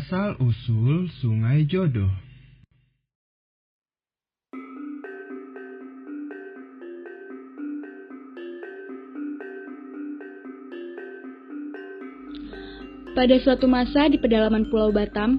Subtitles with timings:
[0.00, 2.08] Asal-usul Sungai Jodoh
[13.12, 15.36] Pada suatu masa di pedalaman Pulau Batam,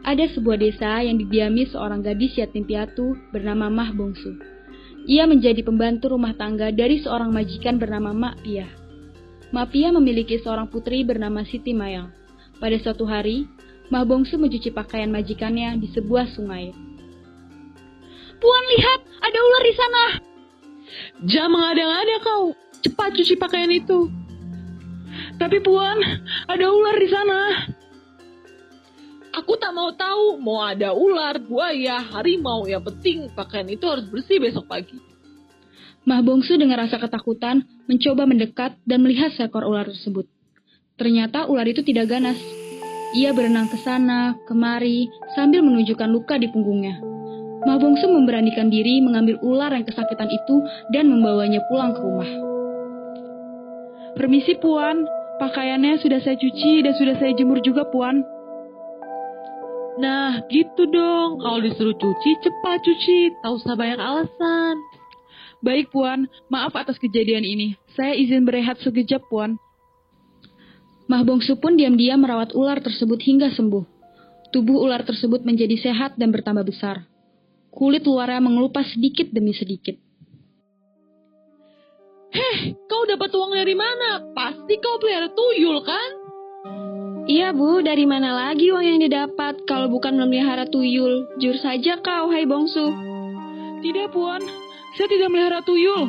[0.00, 4.40] ada sebuah desa yang didiami seorang gadis yatim piatu bernama Mah Bongsu.
[5.04, 8.72] Ia menjadi pembantu rumah tangga dari seorang majikan bernama Mak Pia.
[9.52, 12.08] Mak Pia memiliki seorang putri bernama Siti Mayang.
[12.56, 13.57] Pada suatu hari,
[13.88, 16.76] Mah Bongsu mencuci pakaian majikannya di sebuah sungai.
[18.38, 20.04] Puan lihat, ada ular di sana.
[21.24, 22.52] Jangan mengada-ngada kau.
[22.84, 24.12] Cepat cuci pakaian itu.
[25.40, 25.98] Tapi Puan,
[26.46, 27.38] ada ular di sana.
[29.40, 32.68] Aku tak mau tahu, mau ada ular, buaya, harimau.
[32.68, 35.00] Yang penting pakaian itu harus bersih besok pagi.
[36.04, 40.28] Mah Bongsu dengan rasa ketakutan mencoba mendekat dan melihat seekor ular tersebut.
[41.00, 42.67] Ternyata ular itu tidak ganas.
[43.16, 47.00] Ia berenang ke sana, kemari, sambil menunjukkan luka di punggungnya.
[47.64, 50.60] Mah Bongsu memberanikan diri mengambil ular yang kesakitan itu
[50.92, 52.30] dan membawanya pulang ke rumah.
[54.12, 55.08] Permisi Puan,
[55.40, 58.20] pakaiannya sudah saya cuci dan sudah saya jemur juga Puan.
[59.98, 61.42] Nah, gitu dong.
[61.42, 63.34] Kalau disuruh cuci, cepat cuci.
[63.42, 64.74] Tak usah banyak alasan.
[65.58, 66.30] Baik, Puan.
[66.46, 67.74] Maaf atas kejadian ini.
[67.98, 69.58] Saya izin berehat sekejap, Puan.
[71.08, 73.84] Mah Bongsu pun diam-diam merawat ular tersebut hingga sembuh.
[74.52, 77.08] Tubuh ular tersebut menjadi sehat dan bertambah besar.
[77.72, 79.96] Kulit luarnya mengelupas sedikit demi sedikit.
[82.28, 84.20] Heh, kau dapat uang dari mana?
[84.36, 86.10] Pasti kau pelihara tuyul, kan?
[87.28, 91.28] Iya bu, dari mana lagi uang yang didapat kalau bukan memelihara tuyul?
[91.40, 92.88] Jur saja kau, hai bongsu.
[93.80, 94.44] Tidak, Puan.
[94.96, 96.08] Saya tidak melihara tuyul.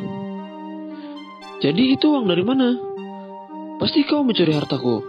[1.59, 2.88] Jadi itu uang dari mana?
[3.79, 5.07] Pasti kau mencuri hartaku.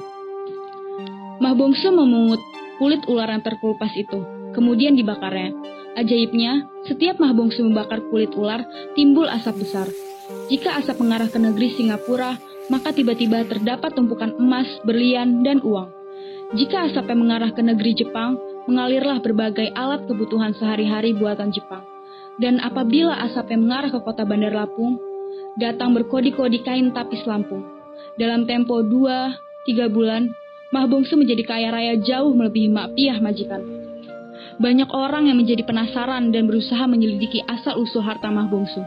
[1.42, 2.39] Mah bongsu memungut
[2.78, 4.22] kulit ular yang terkelupas itu,
[4.55, 5.50] kemudian dibakarnya.
[5.98, 8.62] Ajaibnya, setiap Mah bongsu membakar kulit ular,
[8.95, 9.90] timbul asap besar.
[10.46, 12.39] Jika asap mengarah ke negeri Singapura,
[12.70, 15.90] maka tiba-tiba terdapat tumpukan emas, berlian, dan uang.
[16.55, 18.39] Jika asap yang mengarah ke negeri Jepang,
[18.70, 21.83] mengalirlah berbagai alat kebutuhan sehari-hari buatan Jepang.
[22.39, 25.02] Dan apabila asap yang mengarah ke kota Bandar Lampung,
[25.58, 27.80] datang berkodi-kodi kain tapis Lampung.
[28.20, 30.33] Dalam tempo 2-3 bulan,
[30.70, 33.58] Mah Bongsu menjadi kaya raya jauh melebihi Mak Piah majikan.
[34.61, 38.84] Banyak orang yang menjadi penasaran dan berusaha menyelidiki asal-usul harta Mah Bongsu.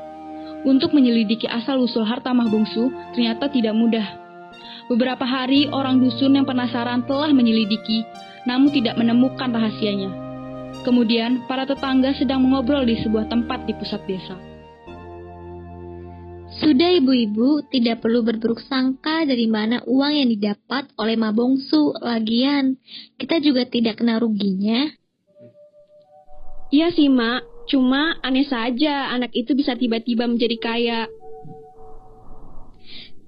[0.63, 4.05] Untuk menyelidiki asal-usul harta Mah Bongsu ternyata tidak mudah.
[4.87, 8.03] Beberapa hari orang dusun yang penasaran telah menyelidiki,
[8.47, 10.11] namun tidak menemukan rahasianya.
[10.83, 14.52] Kemudian, para tetangga sedang mengobrol di sebuah tempat di pusat desa.
[16.63, 21.91] Sudah ibu-ibu, tidak perlu berburuk sangka dari mana uang yang didapat oleh Mabongsu.
[21.99, 22.79] Lagian,
[23.19, 24.87] kita juga tidak kena ruginya.
[26.71, 27.67] Iya sih, Mak.
[27.67, 31.01] Cuma aneh saja anak itu bisa tiba-tiba menjadi kaya.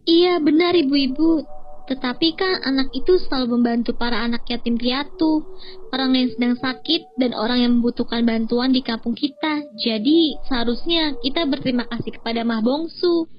[0.07, 1.54] Iya, benar ibu-ibu.
[1.85, 5.45] Tetapi kan anak itu selalu membantu para anak yatim piatu,
[5.93, 9.61] orang yang sedang sakit, dan orang yang membutuhkan bantuan di kampung kita.
[9.77, 13.29] Jadi seharusnya kita berterima kasih kepada Mah Bongsu.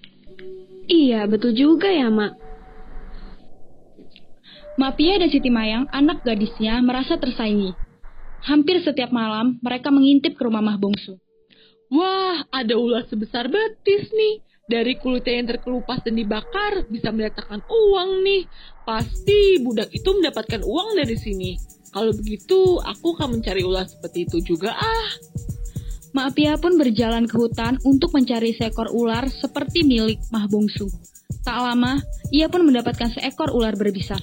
[0.86, 2.38] Iya, betul juga ya, Mak.
[4.78, 7.74] Mapia dan Siti Mayang, anak gadisnya, merasa tersaingi.
[8.46, 11.18] Hampir setiap malam, mereka mengintip ke rumah Mah Bongsu.
[11.90, 14.45] Wah, ada ular sebesar betis nih.
[14.66, 18.42] Dari kulitnya yang terkelupas dan dibakar, bisa mendatangkan uang nih.
[18.82, 21.54] Pasti budak itu mendapatkan uang dari sini.
[21.94, 25.06] Kalau begitu, aku akan mencari ular seperti itu juga ah.
[26.18, 30.90] Mak Pia pun berjalan ke hutan untuk mencari seekor ular seperti milik Mah Bongsu.
[31.46, 32.02] Tak lama,
[32.34, 34.18] ia pun mendapatkan seekor ular berbisa.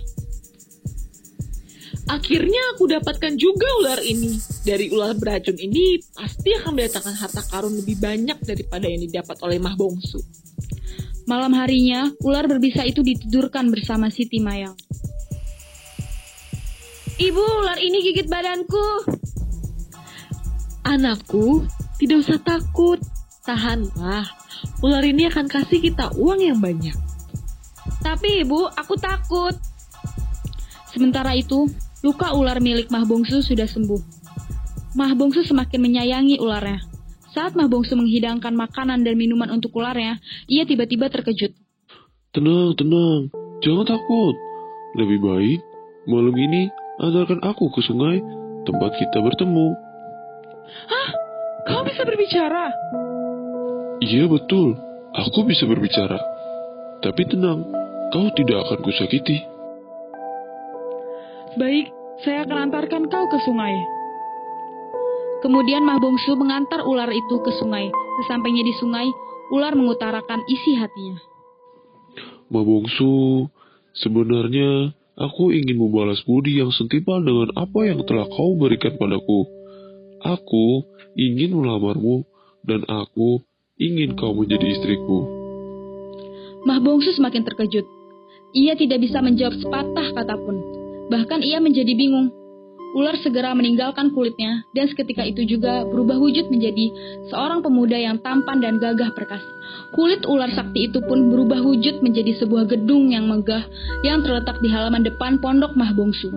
[2.03, 4.36] Akhirnya aku dapatkan juga ular ini.
[4.68, 9.56] Dari ular beracun ini, pasti akan mendatangkan harta karun lebih banyak daripada yang didapat oleh
[9.56, 10.19] Mah Bongsu.
[11.24, 14.75] Malam harinya, ular berbisa itu ditidurkan bersama Siti Mayang.
[17.16, 19.07] Ibu, ular ini gigit badanku.
[20.83, 21.63] Anakku,
[21.95, 23.00] tidak usah takut.
[23.48, 24.27] Tahanlah.
[24.83, 26.95] Ular ini akan kasih kita uang yang banyak.
[28.04, 29.56] Tapi ibu, aku takut.
[30.92, 31.72] Sementara itu,
[32.03, 34.01] luka ular milik Mah Bongsu sudah sembuh.
[35.00, 36.83] Mah Bongsu semakin menyayangi ularnya.
[37.31, 41.55] Saat Mah Bongsu menghidangkan makanan dan minuman untuk ularnya, ia tiba-tiba terkejut.
[42.35, 43.31] Tenang, tenang.
[43.63, 44.35] Jangan takut.
[44.94, 45.59] Lebih baik
[46.05, 46.69] malam ini
[47.00, 48.19] antarkan aku ke sungai
[48.67, 49.73] tempat kita bertemu.
[50.91, 51.09] Hah?
[51.63, 52.69] Kau bisa berbicara?
[54.03, 54.75] Iya betul,
[55.15, 56.19] aku bisa berbicara.
[57.00, 57.63] Tapi tenang,
[58.11, 59.52] kau tidak akan kusakiti.
[61.53, 61.85] Baik,
[62.25, 63.73] Saya akan antarkan kau ke sungai.
[65.45, 67.91] Kemudian Mah Bongsu mengantar ular itu ke sungai.
[68.23, 69.05] Sesampainya di sungai,
[69.53, 71.19] ular mengutarakan isi hatinya.
[72.47, 73.45] Ma Bongsu,
[73.97, 79.45] sebenarnya aku ingin membalas budi yang sentimpal dengan apa yang telah kau berikan padaku.
[80.23, 80.89] Aku
[81.19, 82.23] ingin melamarmu
[82.63, 83.44] dan aku
[83.77, 85.27] ingin kau menjadi istriku.
[86.65, 87.85] Mah Bongsu semakin terkejut.
[88.53, 90.82] Ia tidak bisa menjawab sepatah kata pun.
[91.13, 92.33] Bahkan ia menjadi bingung.
[92.94, 96.89] Ular segera meninggalkan kulitnya dan seketika itu juga berubah wujud menjadi
[97.30, 99.45] seorang pemuda yang tampan dan gagah perkasa.
[99.94, 103.65] Kulit ular sakti itu pun berubah wujud menjadi sebuah gedung yang megah
[104.06, 106.30] yang terletak di halaman depan pondok Mah Bongsu.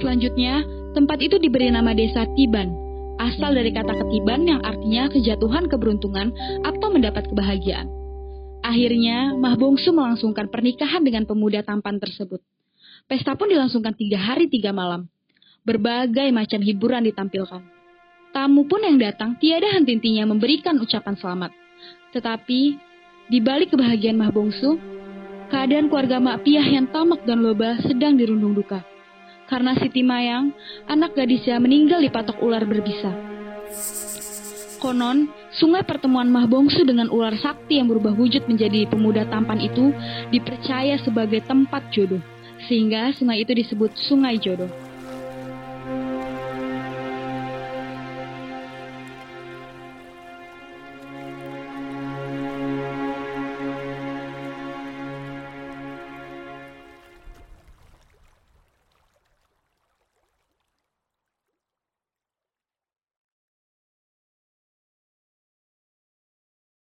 [0.00, 2.72] Selanjutnya, tempat itu diberi nama desa Tiban,
[3.16, 6.32] asal dari kata ketiban yang artinya kejatuhan keberuntungan
[6.68, 7.88] atau mendapat kebahagiaan.
[8.60, 12.44] Akhirnya, Mah Bongsu melangsungkan pernikahan dengan pemuda tampan tersebut.
[13.04, 15.12] Pesta pun dilangsungkan tiga hari tiga malam
[15.64, 17.60] berbagai macam hiburan ditampilkan.
[18.32, 21.52] Tamu pun yang datang tiada henti-hentinya memberikan ucapan selamat.
[22.16, 22.60] Tetapi,
[23.28, 24.80] di balik kebahagiaan Mah Bongsu,
[25.52, 28.80] keadaan keluarga Mak Piah yang tamak dan loba sedang dirundung duka.
[29.52, 30.56] Karena Siti Mayang,
[30.88, 33.12] anak gadisnya meninggal di patok ular berbisa.
[34.80, 35.28] Konon,
[35.60, 39.92] sungai pertemuan Mah Bongsu dengan ular sakti yang berubah wujud menjadi pemuda tampan itu
[40.32, 42.20] dipercaya sebagai tempat jodoh,
[42.66, 44.83] sehingga sungai itu disebut Sungai Jodoh.